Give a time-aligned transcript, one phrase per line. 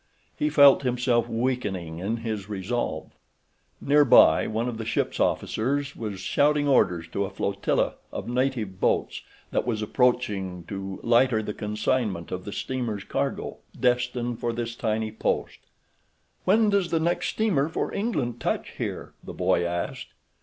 [0.35, 3.11] He felt himself weakening in his resolve.
[3.79, 9.21] Nearby one of the ship's officers was shouting orders to a flotilla of native boats
[9.51, 15.11] that was approaching to lighter the consignment of the steamer's cargo destined for this tiny
[15.11, 15.59] post.
[16.45, 20.15] "When does the next steamer for England touch here?" the boy asked.